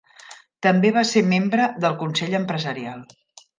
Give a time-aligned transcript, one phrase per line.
[0.65, 3.07] També va ser membre del Consell Empresarial.